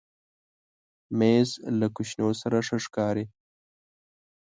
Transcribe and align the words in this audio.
مېز 1.19 1.49
له 1.79 1.87
کوشنو 1.95 2.29
سره 2.41 2.57
ښه 2.67 2.77
ښکاري. 2.85 3.25